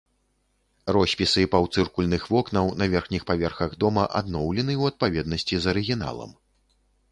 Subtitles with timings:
[0.95, 6.31] Роспісы паўцыркульных вокнаў на верхніх паверхах дома адноўлены ў адпаведнасці з арыгіналам.